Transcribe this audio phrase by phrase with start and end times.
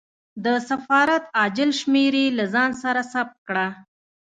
[0.45, 3.67] د سفارت عاجل شمېرې له ځان سره ثبت کړه.